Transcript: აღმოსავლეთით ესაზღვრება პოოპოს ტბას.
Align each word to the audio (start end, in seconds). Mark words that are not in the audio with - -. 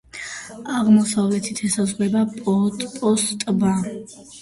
აღმოსავლეთით 0.75 1.63
ესაზღვრება 1.69 2.25
პოოპოს 2.35 3.31
ტბას. 3.41 4.21